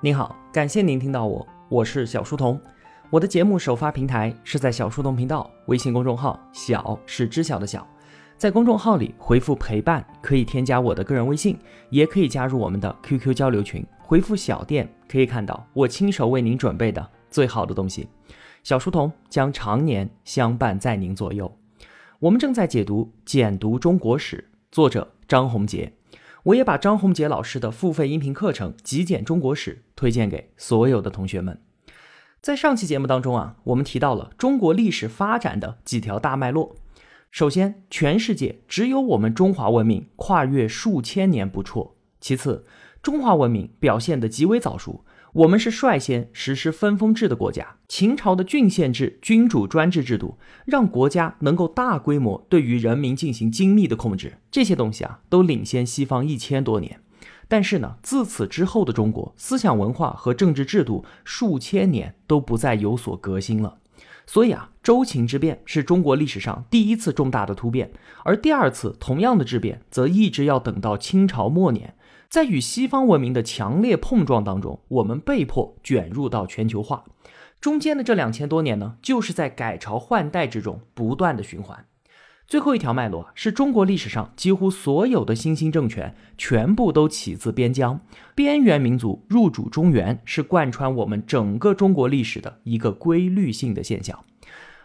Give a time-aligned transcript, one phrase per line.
[0.00, 2.60] 您好，感谢您听到我，我是小书童。
[3.10, 7.84] 我的节目首发平台是在小书童频道微信公众号，小是知晓的小。
[8.36, 11.58] 在公众号里回复陪伴，可以添加我的个人微信，
[11.90, 13.84] 也可以加入我们的 QQ 交流群。
[13.98, 18.08] 回复小店可以看到我亲手为您准备的最好的东西。
[18.62, 21.52] 小书童将常年相伴在您左右。
[22.20, 25.92] 我们正在解读《简读中国史》，作者张宏杰。
[26.48, 31.60] 我也把张宏杰老师的付费音频课程《极简中国史》推荐给所有的同学们。
[32.40, 36.76] 在上期节目当中啊，我们提到了中国历史发展的几条大脉络。
[37.30, 41.96] 首先，全世界只有我们中华文明跨越数千年不辍。
[42.18, 42.64] 其次，
[43.02, 47.76] 中华文明表现得极为早熟，我们是率先实施分封制的国家。
[47.86, 54.38] 秦朝的郡县制、君主专制制度，让国家能够大规模对于人民进行精密的控制。
[54.50, 57.00] 这些东西啊，都领先西方一千多年。
[57.46, 63.78] 但是呢，自此之后的中国，思想文化和政治制度数千年都不再有所革新了。
[64.26, 67.90] 所以啊，周秦之变是中国历史上第一次重大的突变，
[68.24, 71.94] 而第二次同样的质变，则一直要等到清朝末年，
[72.28, 77.04] 在与西方文明的强烈碰撞当中，我们被迫卷入到全球化。
[77.58, 81.86] 中间的这两千多年呢，就是在改朝换代之中不断的循环。
[82.46, 88.00] 最后一条脉络是中国历史上几乎所有的新兴政权全部都起自边疆，
[88.34, 94.24] 边缘民族入主中原是贯穿我们整个中国历史的一个规律性的现象。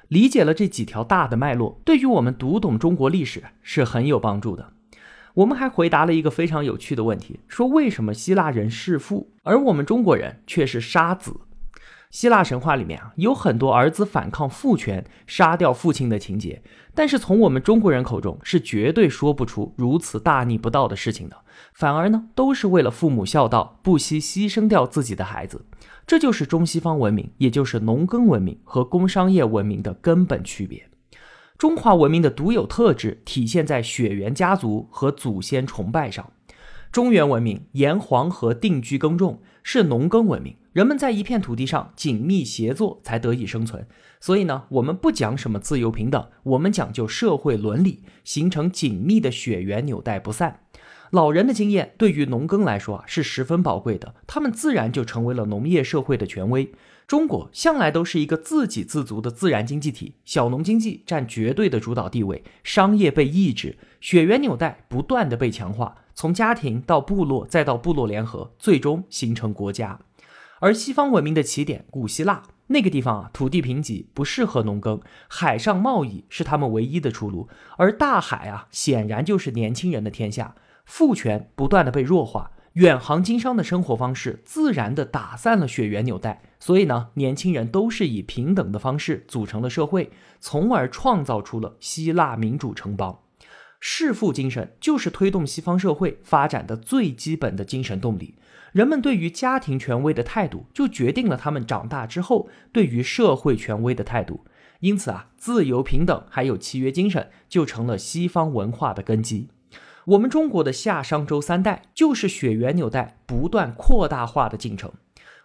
[0.08, 4.73] 理解了这几条大的脉络，对于我们读懂中国历史是很有帮助的。
[5.36, 11.34] 我们还回答了一个非常有趣的问题：说为什么希腊人弑父，而我们中国人却是杀子？
[12.12, 16.62] 希腊神话里面啊，有很多儿子反抗父权、杀掉父亲的情节，
[16.94, 21.38] 但是从我们中国人口中是绝对说不出如此大逆不道的事情的。
[21.74, 25.66] 反而呢，都是为了父母孝道，不惜牺牲掉自己的孩子。
[26.06, 30.88] 这就是中西方文明，也就是农耕文明和工商业文明的根本区别。
[31.64, 36.34] 中华文明的独有特质体现在血缘家族和祖先崇拜上。
[36.92, 40.58] 中原文明沿黄河定居耕种，是农耕文明。
[40.74, 43.88] 人们在一片土地上紧密协作才得以生存，
[44.20, 50.60] 所以呢，我们不讲什么自由平等，我们讲究社会伦理，形成紧密的血缘纽带不散。
[51.12, 56.74] 老人的经验对于农耕来说啊是十分宝贵的，他们自然就成为了农业社会的权威。
[57.14, 70.00] 中国向来都是一个自给自足的自然经济体，小农经济占绝对的主导地位，商业被抑制，血缘纽带不断的被强化，从家庭到部落再到部落联合，最终形成国家。
[70.60, 77.48] 而西方文明的起点，古希腊那个地方啊，土地贫瘠，不适合农耕，海上贸易是他们唯一的出路。
[77.78, 80.56] 而大海啊，显然就是年轻人的天下。
[80.84, 86.42] 父权不断的被弱化，远航经商的生活方式自然的打散了血缘纽带。
[86.60, 93.20] 所以呢，年轻人都是以平等的方式组成了社会，从而创造出了希腊民主城邦。
[93.80, 98.36] 弑父精神就是推动西方社会发展的最基本的精神动力。
[98.72, 104.46] 人们对于家庭权威的态度，就决定了他们长大之后对于社会权威的态度。
[104.80, 109.50] 因此啊，自由、平等还有契约精神，就成了西方文化的根基。
[110.06, 114.92] 我们中国的夏商周三代，就是血缘纽带不断扩大化的进程。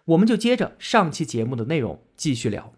[0.05, 2.73] 我们就接着上期节目的内容继续聊。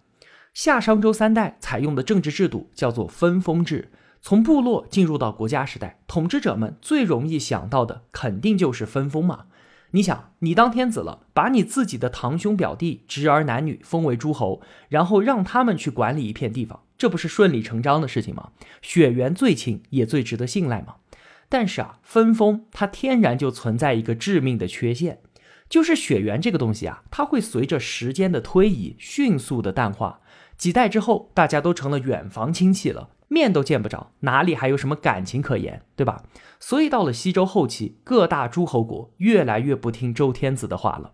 [0.54, 3.90] 夏商周三代采用的政治制度叫做分封制，
[4.22, 9.46] 从部落进入到国家时代，统治者们最容易想到的肯定就是分封嘛。
[9.94, 18.52] 你想，你当天子了，把你自己的堂兄表弟、侄儿男女封为诸侯，然后让他们去管理一片地方，这不是顺理成章的事情吗？
[18.82, 20.96] 血缘最亲，也最值得信赖吗？
[21.52, 25.20] 但是啊，分封它天然就存在一个致命的缺陷，
[25.68, 30.22] 就是血缘这个东西啊，它会随着时间的推移迅速的淡化，
[30.58, 33.10] 几代之后，大家都成了远房亲戚了。
[33.28, 36.24] 面都见不着，哪里还有什么感情可言，对吧？
[36.58, 41.12] 所以到了西周后期，各大诸侯国越来越不听周天子的话了。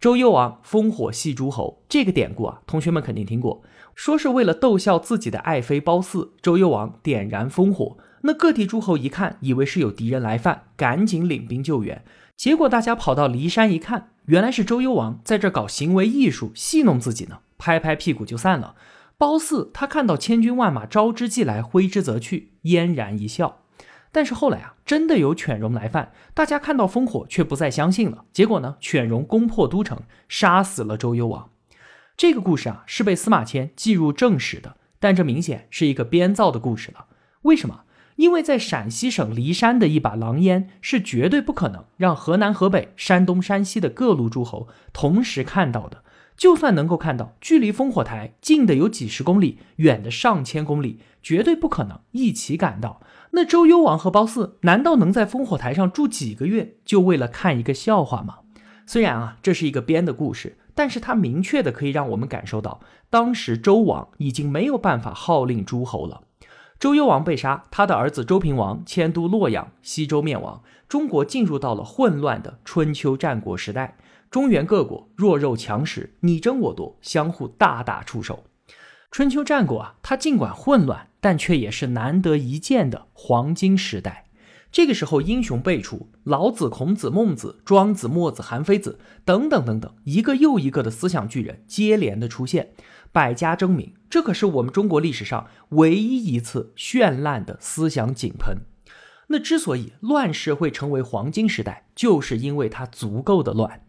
[0.00, 3.62] 周幽王烽火戏诸侯，这个典故啊，同学们肯定听过，
[3.94, 7.96] 说是为了逗笑自己的爱妃褒姒，周幽王点燃烽火。
[8.26, 12.04] 那各地诸侯一看，以为是有敌人来犯，赶紧领兵救援。
[12.36, 18.74] 结果大家跑到骊山一看，原来是周幽王在这搞行为艺术，戏弄自己呢，拍拍屁股就散了。
[19.16, 23.62] 褒姒他看到千军万马招之即来，挥之则去，嫣然一笑。
[24.10, 28.24] 但是后来啊，真的有犬戎来犯，大家看到烽火却不再相信了。
[28.32, 31.50] 结果呢，犬戎攻破都城，杀死了周幽王。
[32.16, 37.06] 这个故事啊，是被司马迁记入正史的，但这明显是一个编造的故事了。
[37.42, 37.84] 为什么？
[38.16, 46.02] 因为在陕西省骊山的一把狼烟是绝对不可能让河南、河北、山东、山西的各路诸侯同时看到的。
[46.36, 53.00] 就算能够看到，距离烽火台近的有几十公里，远的上千公里，绝对不可能一起赶到。
[53.30, 58.40] 那周幽王和褒姒难道能在烽火台上住几个月，就为了看一个笑话吗？
[58.86, 66.24] 虽然啊，这是一个编的故事，但是它明确的可以让我们感受到，当时周王已经没有办法号令诸侯了。
[66.78, 73.96] 周幽王被杀，他的儿子周平王迁都洛阳，西周灭亡，中国进入到了混乱的春秋战国时代。
[74.30, 78.44] 中原各国弱肉强食，你争我夺，相互大打出手。
[79.10, 84.26] 春秋战国啊，它尽管混乱，但却也是难得一见的黄金时代。
[84.70, 92.72] 这个时候，英雄辈出，老子、孔子、孟子、庄子、墨子、韩非子等等等等，一个又一个的思想巨人接连的出现，
[93.16, 93.94] 百家争鸣。
[94.10, 98.58] 这可是我们中国历史上唯一一次绚烂的思想井喷。
[99.28, 103.80] 那之所以乱世会成为黄金时代，就是因为它足够的乱。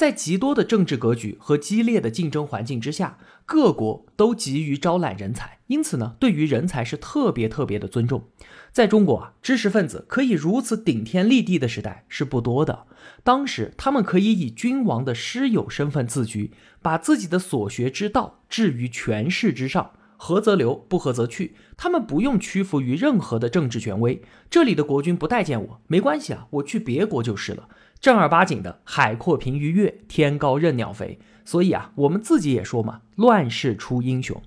[0.00, 8.24] 在极多的政治格局和激烈的竞争环境之下，各国都急于招揽人才，因此呢，对于人才是特别特别的尊重。
[8.72, 12.86] 在中国啊，知识分子可以如此顶天立地的时代是不多的。
[13.22, 21.54] 当时他们可以以君王的师友身份自居，把自己的所学之道置于权势之上，合则留，不合则去。
[21.76, 24.22] 他们不用屈服于任何的政治权威。
[24.48, 27.68] 这里的国君不待见我，没关系啊，我去别国就是了。
[28.00, 31.18] 正儿八经的海阔凭鱼跃，天高任鸟飞。
[31.44, 34.40] 所以啊，我们自己也说嘛，乱世出英雄。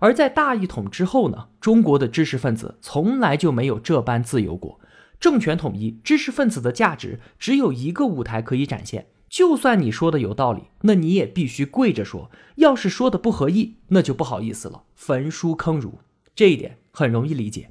[0.00, 4.78] 而在大一统之后呢，中国的知识分子从来就没有这般自由过。
[5.18, 9.06] 政权统一，知识分子的价值只有一个舞台可以展现。
[9.28, 12.30] 就算你说的有道理，那你也必须跪着说。
[12.56, 15.98] 要是说的不合意，那就不好意思了，焚书坑儒。
[16.36, 17.70] 这一点很容易理解。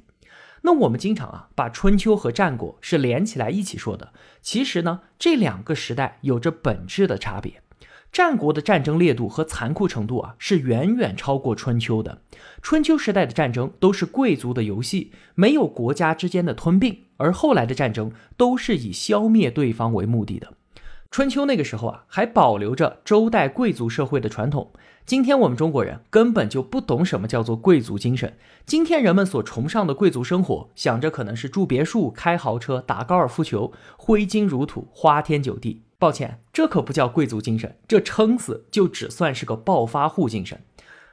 [0.66, 7.60] 那我们经常啊把春秋和战国是连起来一起说的，其实呢这两个时代有着本质的差别。
[8.10, 12.22] 战国的战争烈度和残酷程度啊是远远超过春秋的。
[12.62, 20.54] 春秋时代的战争都是贵族的游戏，没有国家之间的吞并，而后来的战争都是以消灭对方为目的的。
[21.10, 24.72] 春秋那个时候啊还保留着周代贵族社会的传统。
[25.06, 28.38] 今天我们中国人根本就不懂什么叫做贵族精神。
[28.64, 35.82] 今天人们所崇尚的贵族生活，想着可能是住别墅、开豪车、打高尔夫球、挥金如土、花天酒地。
[35.98, 40.62] 抱歉，这可不叫贵族精神，这撑死就只算是个暴发户精神。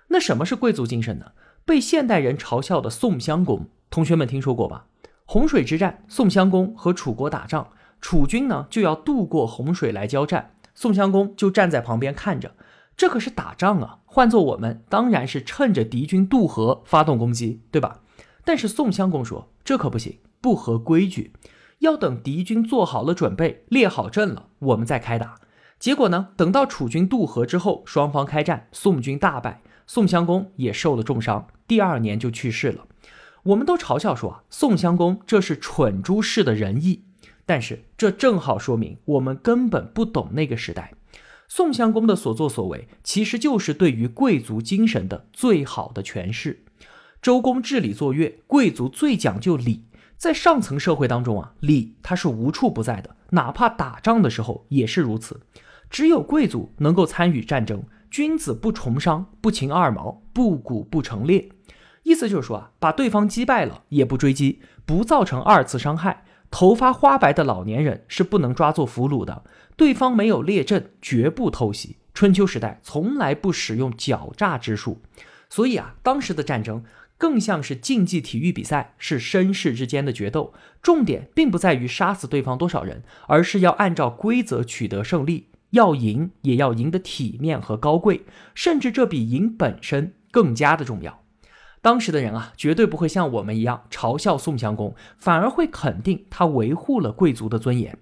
[0.08, 1.34] 那什么是贵族精神呢？
[1.66, 4.86] 被现代人嘲笑的宋襄公，同学们听说过吧？
[5.26, 7.68] 洪水之战，宋襄公和楚国打仗，
[8.00, 12.54] 楚军呢就要渡过洪水来交战，宋襄公就站在旁边看着。
[12.98, 14.00] 这可是打仗啊！
[14.06, 18.02] 换做我们，当然是趁着敌军渡河发动攻击，对吧？
[18.46, 21.34] 但是宋襄公说这可不行，不合规矩，
[21.80, 25.36] 要等敌军做好了准备，列好阵了，我们再开打。
[25.80, 32.86] 结果呢，等到楚军渡河之后，双方开战，宋军大败，宋襄公也受了重伤，第二年就去世了。
[33.44, 37.06] 我们都嘲笑说啊，宋襄公这是蠢猪式的仁义，
[37.48, 40.94] 但是这正好说明我们根本不懂那个时代。
[41.54, 46.64] 宋襄公的所作所为，其实就是对于贵族精神的最好的诠释。
[47.22, 49.84] 周公治理作乐，贵族最讲究礼，
[50.16, 55.42] 在上层社会当中啊，礼它是无处不在的，哪怕打仗的时候也是如此。
[55.90, 61.50] 只有贵族能够参与战争，君子不从商，不擒二毛，不鼓不成列。
[62.04, 66.24] 意思就是说啊，把对方击败了也不追击，不造成二次伤害。
[66.52, 69.44] 头发花白的老年人是不能抓做俘虏的。
[69.76, 71.96] 对方没有列阵，绝不偷袭。
[72.14, 75.02] 春秋时代从来不使用狡诈之术，
[75.50, 76.84] 所以啊，当时的战争
[77.18, 80.54] 更像是竞技体育比赛，是绅士之间的决斗。
[80.82, 85.48] 重点并不在于杀死对方多少人，而是要按照规则取得胜利。
[85.70, 91.21] 要赢，也要赢得体面和高贵，甚至这比赢本身更加的重要。
[91.82, 97.98] 当时的人啊，绝对不会像我们一样嘲笑宋襄公，反而会肯定他维护了贵族的尊严。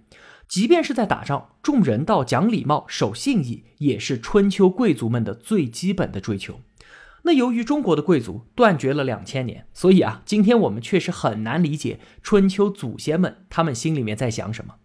[0.47, 6.59] 即便是在打仗，重人道、讲礼貌、守信义，也是春秋贵族们的最基本的追求。
[7.23, 14.75] 那由于中国的贵族断绝了两千年，所以啊，今天我们确实很难理解春秋祖先们他们心里面在想什么。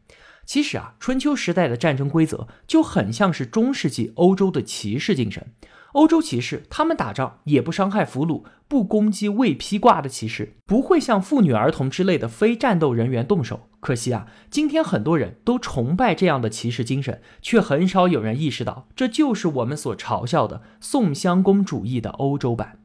[0.44, 5.46] 其实啊，春秋时代的战争规则就很像是中世纪欧洲的骑士精神。
[5.94, 13.68] 欧洲骑士，他们打仗也不伤害俘虏，不攻击未披挂的骑士，不会向妇女儿童之类的非战斗人员动手。
[13.78, 22.80] 可惜啊，今天很多人都崇拜这样的骑士精神，却很少有人意识到，这就是我们所嘲笑的宋襄公主义的欧洲版。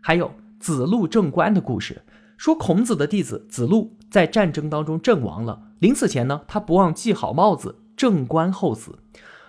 [0.00, 2.02] 还有子路正官的故事，
[2.36, 8.98] 说孔子的弟子子路在战争当中阵亡了，临死前呢，他不忘系好帽子，正官后死。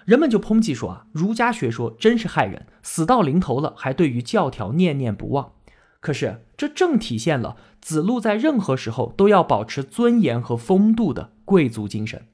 [0.09, 5.51] 人们就抨击说啊，儒家学说真是害人，死到临头了还对于教条念念不忘。
[5.99, 12.25] 可是这正体现了子路在任何时候都要保持尊严和风度的贵族精神。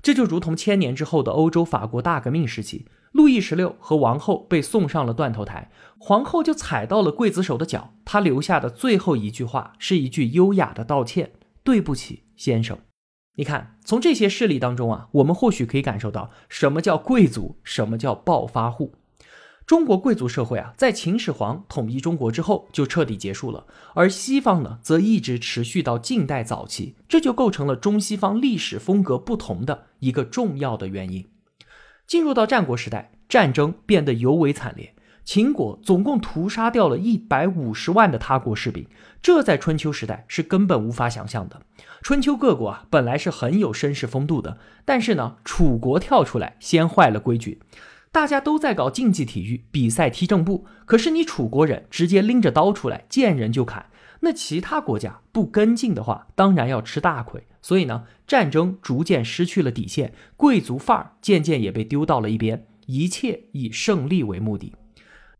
[0.00, 11.32] 这就如同千年之后的欧洲法国大革命时期，路易十六和王后被送上了断头台，皇后就踩到了刽子手的脚，她留下的最后一句话是一句优雅的道歉
[11.64, 12.78] ：“对不起，先生。”
[13.36, 18.94] 你看，从这些事例当中啊，我们或许可以感受到什么叫贵族，什么叫暴发户。
[19.66, 31.26] 中国贵族社会啊，在秦始皇统一中国之后就彻底结束了，而西方呢，则一直持续到近代早期，这就构成了中西方历史风格不同的一个重要的原因。
[32.06, 34.94] 进入到战国时代，战争变得尤为惨烈。
[35.26, 38.86] 秦国总共屠杀掉了一百五十万的他国士兵，
[39.20, 41.60] 这在春秋时代是根本无法想象的。
[42.00, 47.60] 春秋各国啊，本来是很有绅士风度的，但是呢，楚国跳出来先坏了规矩。
[48.12, 53.86] 大家都在搞竞技体育比赛踢正步，可是你楚国人直接拎着刀出来，见人就砍。
[54.20, 57.44] 那其他国家不跟进的话，当然要吃大亏。
[57.60, 64.72] 所以呢，战争逐渐失去了底线，贵族范儿渐渐也被丢到了一边，一切以胜利为目的。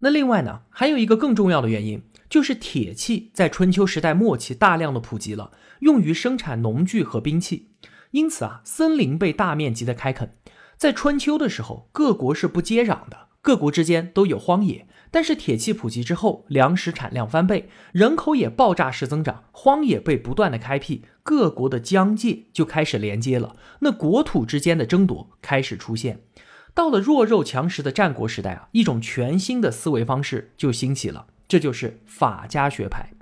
[0.07, 7.71] 那另外呢，还有一个更重要的原因，就是铁器在春秋时代末期大量的普及了，用于生产农具和兵器。
[8.13, 10.37] 因此啊，森林被大面积的开垦。
[10.77, 14.87] 在春秋的时候，各国是不接壤的，各国之间都有荒野。
[15.11, 23.57] 但是铁器普及之后，粮食产量翻倍，人口也爆炸式增长，荒野被不断的开辟，各国的疆界就开始连接了。
[23.81, 26.21] 那国土之间的争夺开始出现。
[26.77, 33.15] 到了弱肉强食的战国时代啊，一种全新的思维方式就兴起了，这就是法家学派。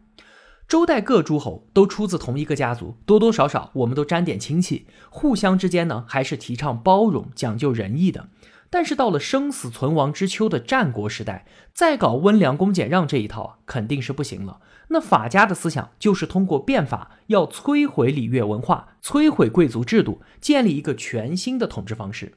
[0.67, 8.29] 周代各诸侯都出自同一个家族，多多少少我们都沾点亲戚，互相之间呢还是提倡包容、讲究仁义的。
[8.71, 14.59] 但是到了生死存亡之秋的战国时代，再搞温良恭俭让这一套啊，肯定是不行了。
[14.89, 22.33] 那法家的思想就是通过变法，要摧毁礼乐文化，摧毁贵族制度，建立一个全新的统治方式。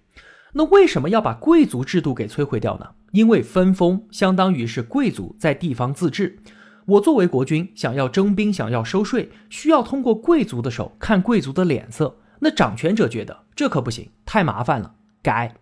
[0.53, 2.91] 那为什么要把贵族制度给摧毁掉呢？
[3.11, 6.39] 因为分封相当于是贵族在地方自治。
[6.85, 12.17] 我作为国君，想要征兵，想要收税，需要通过贵族的手看贵族的脸色。
[12.39, 15.55] 那掌权者觉得这可不行，太麻烦了，改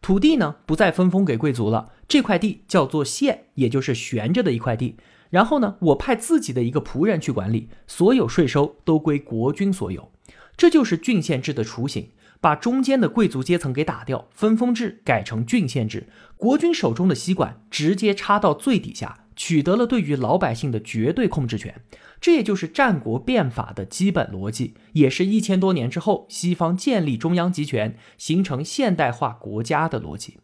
[0.00, 4.96] 土地呢不再分封给贵族了，这块地叫做县，也就是悬着的一块地。
[5.28, 10.10] 然后呢，我派自己的一个仆人去管理，所有税收都归国君所有。
[10.56, 12.10] 这就是郡县制的雏形。
[12.40, 21.82] 把中间的贵族阶层给打掉，分封制改成郡县制，国君手中的吸管直接插到最底下，取得了对于老百姓的绝对控制权。
[22.20, 30.38] 这也就是战国变法的基本逻辑，也是一千多年之后西方建立中央集权、形成现代化国家的逻辑。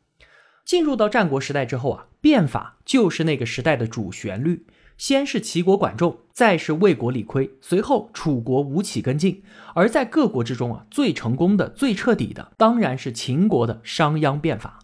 [0.64, 4.66] 进入到战国时代之后啊，变法就是那个时代的主旋律。
[4.96, 9.42] 先是齐国管仲，再是魏国李悝，随后楚国吴起跟进。
[9.74, 14.78] 而在各国之中啊，最成功的、最彻底的，当然是秦国的商鞅变法。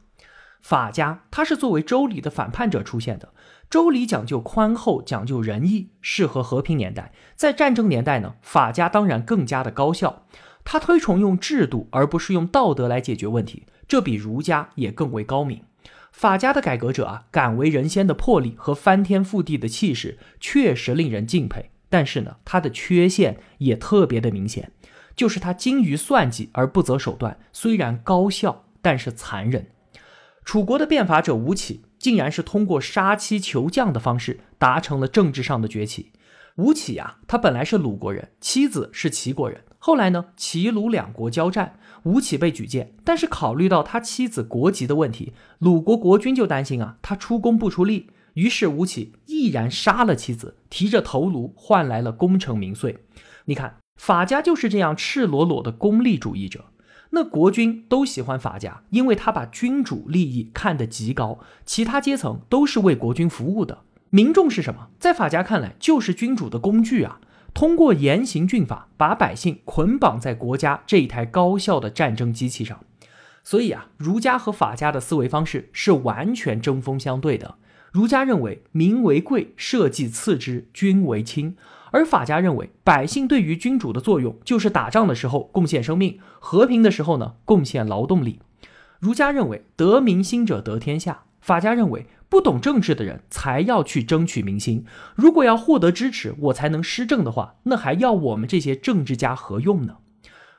[0.61, 3.31] 法家他是作为周礼的反叛者出现的。
[3.69, 7.13] 周礼讲究宽厚，讲究仁义，适合和平年代。
[7.35, 10.27] 在战争年代呢，法家当然更加的高效。
[10.63, 15.65] 他推崇用制度而不是用道德来解决问题，这比儒家也更为高明。
[16.13, 21.71] 法家的改革者啊，敢为人先的魄力和翻天覆地的气势，确实令人敬佩。
[21.89, 24.71] 但是呢，他的缺陷也特别的明显，
[25.17, 29.67] 就是他精于算计而不择手段，虽然高效，但是残忍。
[30.45, 36.13] 楚国的变法者吴起，竟然是通过杀妻求将的方式，达成了政治上的崛起。
[36.57, 39.63] 吴起呀，他本来是鲁国人，妻子是齐国人。
[39.85, 53.01] 后来呢，齐鲁两国交战，吴起被举荐，但是考虑到他妻子国籍的问题，鲁国国君就担心啊，他出工不出力，于是吴起毅然杀了妻子，提着头颅换来了功成名遂。
[53.47, 56.67] 你看，法家就是这样赤裸裸的功利主义者。
[57.11, 63.81] 那国君都喜欢法家，因为他把君主利益看得极高，其他阶层都是为国君服务的。
[64.11, 64.91] 民众是什么？
[65.01, 67.19] 在法家看来，就是君主的工具啊。
[67.55, 72.81] 通过严刑峻法，把百姓捆绑在国家这一台高效的战争机器上。
[73.45, 77.57] 所以啊，儒家和法家的思维方式是完全针锋相对的。
[77.91, 81.55] 儒家认为民为贵，社稷次之，君为轻；
[81.91, 88.41] 而法家认为百姓对于君主的作用就是打仗的时候贡献生命，和平的时候呢贡献劳动力。
[88.99, 94.87] 儒家认为得民心者得天下，法家认为，不懂政治的人才要去争取民心。
[95.15, 99.99] 如果要获得支持，我才能施政的话，那还要我们这些政治家何用呢？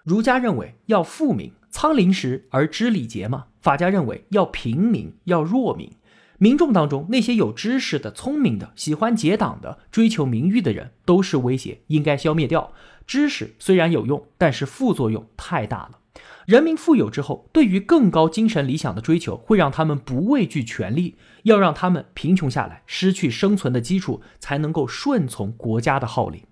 [0.03, 3.45] 儒家认为要富民，仓廪实而知礼节嘛。
[3.59, 5.89] 法家认为要平民，要弱民。
[6.37, 12.71] 民众当中那些有知识的、聪明的、喜欢结党的、追求名誉的人，都是威胁，应该消灭掉。
[13.07, 15.97] 知识虽然有用，但是副作用太大了。
[16.45, 26.43] 人民富有之后，对于更高精神理想的追求，会让他们不畏惧权力；要让他们贫穷下来，失去生存的基础，才能够顺从国家的号令。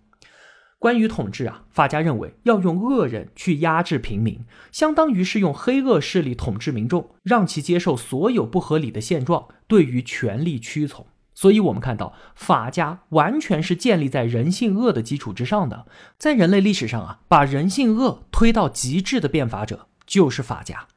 [0.80, 11.06] 关于统治啊，法家认为要用恶人去压制平民，相当于是用黑恶势力统治民众，让其接受所有不合理的现状，对于权力屈从。
[11.36, 15.86] 所以，我们看到法家完全是建立在人性恶的基础之上的。
[16.18, 20.88] 在人类历史上啊，把人性恶推到极致的变法者就是法家。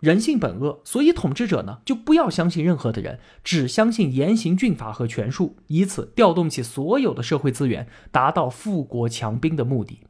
[0.00, 10.00] 人性本恶，所以统治者呢就不要相信任何的人，只相信严刑峻法和权术，以此调动起所有的社会资源，达到富国强兵的目的。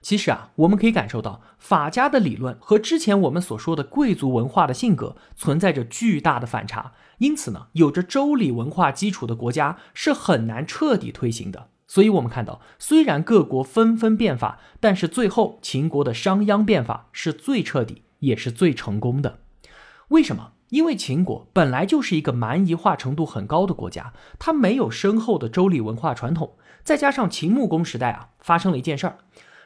[0.00, 11.70] 其实啊，我们可以感受到法家的理论和之前我们所说的贵族文化的性格存在着巨大的反差，因此呢，有着周礼文化基础的国家是很难彻底推行的。
[11.88, 18.02] 所以，我们看到，虽然各国纷纷变法，但是最后秦国的商鞅变法是最彻底。
[18.20, 19.40] 也是最成功的，
[20.08, 20.52] 为什么？
[20.70, 29.18] 因为秦国本来就是一个蛮夷化程度很高的国家，它没有深厚的周礼文化传统，再加上秦穆公时代啊，发生了一件事儿，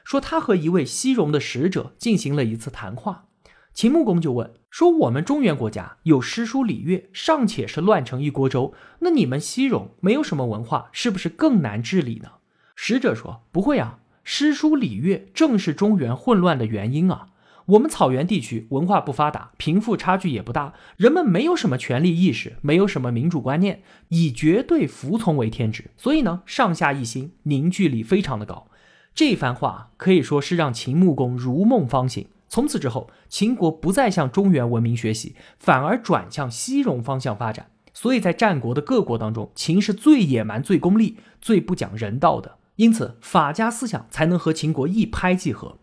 [0.05, 3.25] 说他和一位西戎的使者进行了一次谈话，
[3.73, 12.33] 秦穆公就问说：“我们中原国家有诗书礼乐，尚且是乱成一锅粥，那你们西戎没有什么文化，是不是更难治理呢？”
[12.77, 17.29] 使者说：“不会啊，诗书礼乐正是中原混乱的原因啊。”
[17.71, 28.67] 我们草原地区文化不发达，贫富差距也不大，人们没有什么权利意识，没有什么民主观念，以绝对服从为天职，所以呢，上下一心，凝聚力非常的高。
[29.15, 32.27] 这番话可以说是让秦穆公如梦方醒。
[32.49, 37.71] 从此之后，秦国不再向中原文明学习，反而转向西戎方向发展。
[37.95, 45.77] 所以在战国的各国当中，秦是最野蛮、最功利、最不讲人道的，因此法家思想才能和秦国一拍即合。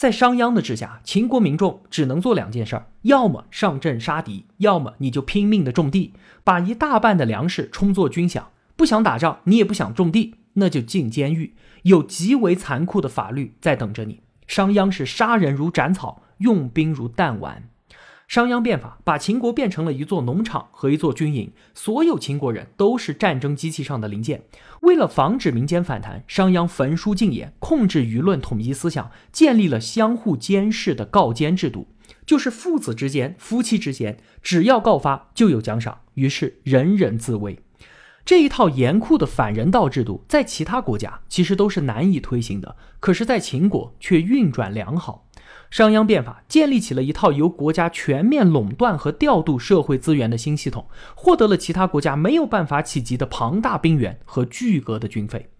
[0.00, 8.44] 在商鞅的治下，秦国民众只能做两件事儿：要么上阵杀敌，要么你就拼命的种地，把一大半的粮食充作军饷。
[8.76, 14.22] 不想打仗，你也不想种地，那就进监狱，有极为残酷的法律在等着你。
[14.46, 17.68] 商鞅是杀人如斩草，用兵如弹丸。
[18.30, 24.44] 商鞅变法把秦国变成了一座农场和一座军营，所有秦国人都是战争机器上的零件。
[24.82, 31.88] 为了防止民间反弹，商鞅焚书禁言，控制舆论，统一思想，建立了相互监视的告监制度，
[32.24, 37.58] 就是父子之间、夫妻之间，只要告发就有奖赏，于是人人自危。
[38.24, 45.26] 这一套严酷的反人道制度，在其他国家其实都是难以推行的，可是，在秦国却运转良好。
[45.70, 55.50] 商鞅变法建立起了一套由国家全面垄断和调度社会资源的新系统，获得了其他国家没有办法企及的庞大兵源和巨额的军费。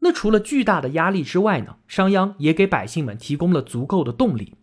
[0.00, 1.76] 那除了巨大的压力之外呢？
[1.86, 4.54] 商鞅也给百姓们提供了足够的动力。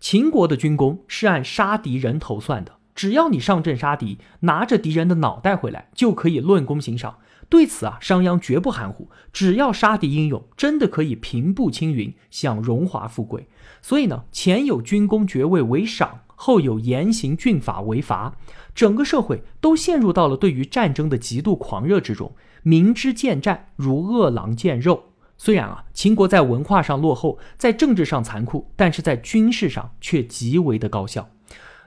[0.00, 7.18] 秦国的军功是按杀敌人头算的，只要你上阵杀敌，拿着敌人的脑袋回来，就可以论功行赏。
[7.50, 13.48] 对此啊，商鞅绝不含糊，只要杀敌英勇，真的可以平步青云，享荣华富贵。
[13.82, 18.36] 所以呢，前有军功爵位为赏，后有严刑峻法为罚，
[18.74, 22.32] 整个社会都陷入到了对于战争的极度狂热之中。
[22.62, 25.04] 明知见战如饿狼见肉。
[25.38, 31.30] 虽然啊，秦国在文化上落后，在政治上残酷，但是在军事上却极为的高效。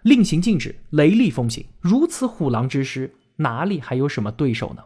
[0.02, 4.84] 令行禁止，雷厉风行，如此虎狼之师，哪里还有什么对手呢？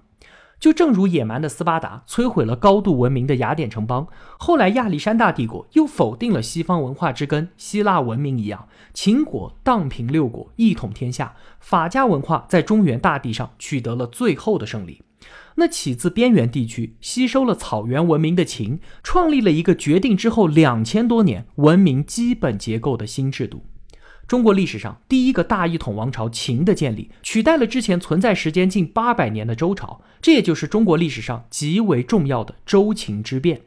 [0.60, 4.08] 就正如野蛮的斯巴达摧毁了高度文明的雅典城邦，
[4.40, 15.04] 后来亚历山大帝国又否定了西方文化之根希腊文明一样，秦国荡平六国，一统天下，法家文化在中原大地上取得了最后的胜利。
[15.56, 23.64] 那起自边缘地区吸收了草原文明的秦，创立了一个决定之后两千多年文明基本结构的新制度。
[24.28, 33.62] 中国历史上第一个大一统王朝秦的建立，取代了之前存在时间近八百年的周朝，这也就是中国历史上极为重要的周秦之变。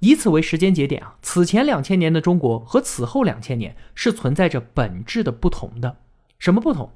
[0.00, 5.96] 以此为时间节点啊，此前两千年的中国和此后两千年是存在着本质的不同的。
[6.38, 6.90] 什么不同？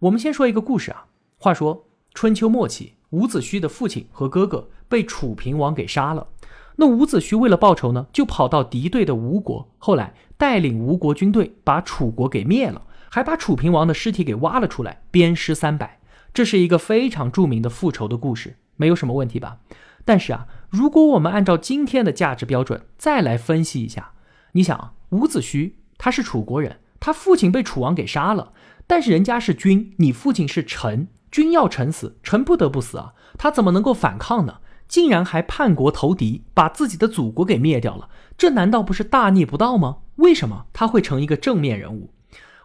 [0.00, 1.06] 我们先说一个故事啊。
[1.36, 6.26] 话说春秋末期，伍子胥的父亲和哥哥被楚平王给杀了。
[6.74, 15.98] 那伍子胥为了报仇呢，就跑到敌对的吴国，后来带领吴国军队把楚国给灭了，还把楚平王的尸体给挖了出来，鞭尸三百。
[16.32, 19.58] 这是一个非常著名的复仇的故事，没有什么问题吧？
[20.04, 24.12] 但是啊，如果我们按照今天的价值标准再来分析一下，
[24.52, 28.52] 你想，伍子胥他是楚国人，他父亲被楚王给杀了，
[28.86, 34.58] 但是人家是君，你父亲是臣，君要臣死，臣不得不死啊，他怎么能够反抗呢？
[34.88, 39.98] 竟然还叛国投敌，把自己的祖国给灭掉了，这难道不是大逆不道吗？
[40.16, 42.10] 为什么他会成一个正面人物？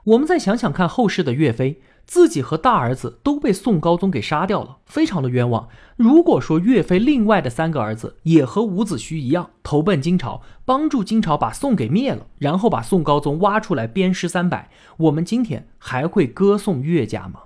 [0.06, 5.70] 我们再想想看，后世的岳飞，自己和大儿子都被宋高宗给杀掉了，非常的冤枉。
[5.96, 17.44] 如果说岳飞另外的三个儿子也和伍子胥一样投奔金朝，帮助金朝把宋给灭了，然后把宋高宗挖出来鞭尸三百，我们今天还会歌颂岳家吗？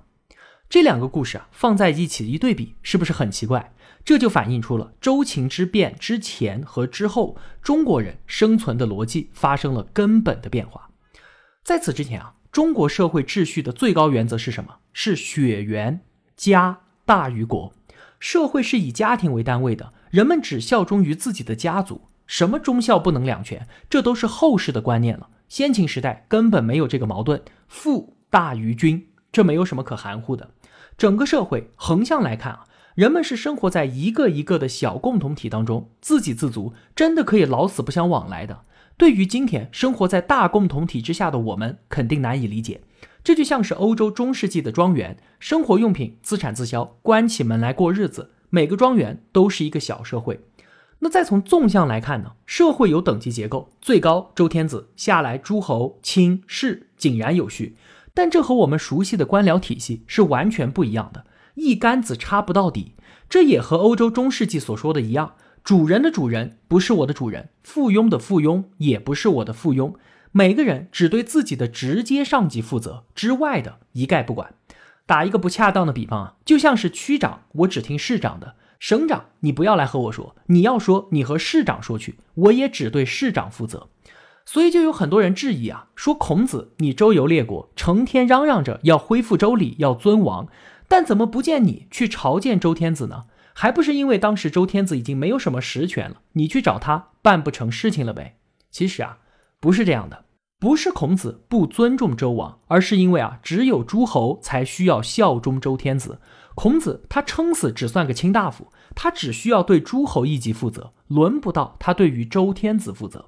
[0.68, 3.72] 这两个故事啊，放在一起一对比，是不是很奇怪？
[4.08, 10.88] 这就反映出了周秦之变之前和之后，中国人生存的逻辑发生了根本的变化。
[11.62, 14.76] 在此之前啊，中国社会秩序的最高原则是什么？
[14.94, 16.00] 是血缘
[16.38, 17.74] 家大于国，
[18.18, 22.08] 社会是以家庭为单位的，人们只效忠于自己的家族。
[22.26, 25.28] 什么忠孝不能两全，这都是后世的观念了。
[25.50, 30.52] 先秦时代根本没有这个矛盾，父大于君，这没有什么可含糊的。
[30.96, 32.64] 整个社会横向来看啊。
[32.98, 38.62] 人们是生活在一个一个的小共同体当中，自给自足，真的可以老死不相往来的。
[38.96, 42.80] 对于今天生活在大共同体之下的我们，肯定难以理解。
[43.22, 50.40] 这就像是欧洲中世纪的庄园，生活用品自产自销，关起门来过日子，每个庄园都是一个小社会。
[50.98, 52.32] 那再从纵向来看呢？
[52.46, 57.76] 社会有等级结构，最高周天子，下来诸侯、卿士，井然有序。
[58.12, 61.24] 但这和我们熟悉的官僚体系是完全不一样的。
[61.58, 62.94] 一竿子插不到底，
[63.28, 69.94] 这也和欧洲中世纪所说的一样：主人的主人不是我的主人，附庸的附庸也不是我的附庸。
[70.32, 74.54] 每个人只对自己的直接上级负责，之外的一概不管。
[75.06, 83.88] 打一个不恰当的比方啊，就像是区长，我只听市长的；省长，你不要来和我说，你要说你和市长说去，我也只对市长负责。
[84.44, 90.46] 所以就有很多人质疑啊，说孔子你周游列国，成天嚷嚷着要恢复周礼，要尊王。
[90.88, 93.26] 但怎么不见你去朝见周天子呢？
[93.54, 98.38] 还不是因为当时周天子已经没有什么实权了，你去找他办不成事情了呗？
[98.70, 99.18] 其实啊，
[99.60, 100.24] 不是这样的，
[100.60, 106.20] 不是孔子不尊重周王，而是因为啊，只有诸侯才需要效忠周天子。
[106.54, 113.26] 孔子他撑死只算个卿大夫，他只需要对诸侯一级负责，轮不到他对于周天子负责。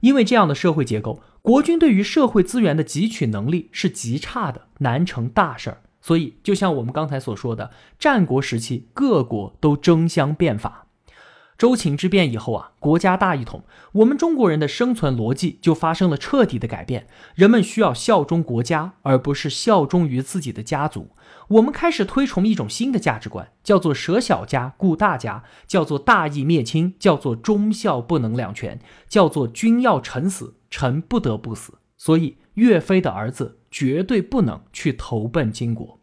[0.00, 5.82] 因为这样的社会结构，国君对于社会资源的汲取能力是极差的，难成大事儿。
[6.00, 10.86] 所以，就像我们刚才所说的，战国时期各国都争相变法。
[11.58, 17.06] 周秦之变以后啊，国家大一统，我们中国人的生存逻辑就发生了彻底的改变。
[17.34, 21.10] 人们需要效忠国家，而不是效忠于自己的家族。
[21.48, 31.74] 我们开始推崇一种新的价值观，叫做舍小家顾大家，叫做大义灭亲，叫做忠孝不能两全，叫做君要臣死，臣不得不死。
[31.98, 33.58] 所以，岳飞的儿子。
[33.70, 36.00] 绝对不能去投奔金国。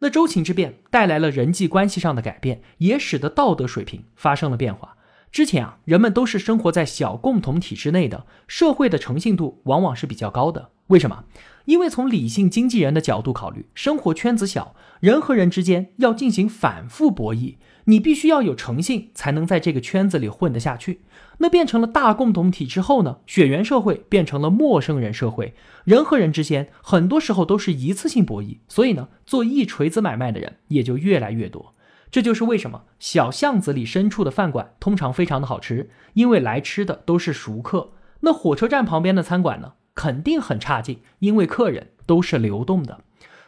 [0.00, 4.96] 那周秦之变带来了人际关系上的改变，也使得道德水平发生了变化。
[5.32, 10.70] 之前啊，人们都是生活在小共同体之内的，社会的诚信度往往是比较高的。
[10.86, 11.24] 为什么？
[11.68, 17.56] 因为从理性经纪人的角度考虑，生活圈子小，人和人之间要进行反复博弈。
[17.84, 21.02] 你必须要有诚信，才能在这个圈子里混得下去。
[21.40, 23.18] 那变成了大共同体之后呢？
[23.26, 25.52] 血缘社会变成了陌生人社会，
[25.84, 31.74] 人和人之间很多时候都是一次性博弈，所以呢，做一锤子买卖的人也就越来越多。
[32.10, 37.90] 这就是为什么小巷子里深处的饭馆通常非常的好吃，因为来吃的都是熟客。
[38.20, 43.00] 那火车站旁边的餐馆呢，肯定很差劲，因为客人都是流动的。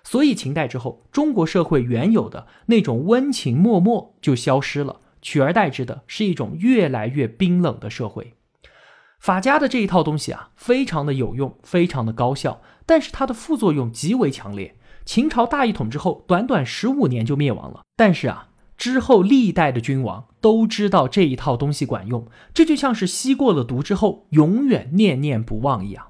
[0.03, 8.35] 所以秦代之后，中国社会原有的那种温情脉脉就消失了，取而代之的是一种越来越冰冷的社会。
[9.21, 14.75] 法家的这一套东西啊，非常的有用，非常的高效，但是它的副作用极为强烈。
[15.05, 17.83] 秦朝大一统之后，短短十五年就灭亡了。
[17.95, 26.10] 但是啊，之后历代的君王都知道这一套东西管用，这就像是吸过了毒之后永远念念不忘一样。